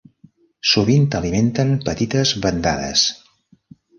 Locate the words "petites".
1.91-2.33